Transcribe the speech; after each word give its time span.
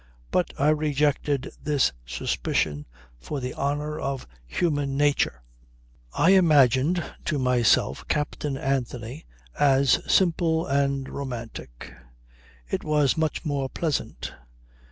But 0.31 0.51
I 0.59 0.69
rejected 0.69 1.51
this 1.63 1.91
suspicion 2.07 2.87
for 3.19 3.39
the 3.39 3.53
honour 3.53 3.99
of 3.99 4.25
human 4.47 4.97
nature. 4.97 5.43
I 6.17 6.31
imagined 6.31 7.03
to 7.25 7.37
myself 7.37 8.07
Captain 8.07 8.57
Anthony 8.57 9.27
as 9.59 9.99
simple 10.11 10.65
and 10.65 11.07
romantic. 11.07 11.93
It 12.67 12.83
was 12.83 13.15
much 13.15 13.45
more 13.45 13.69
pleasant. 13.69 14.33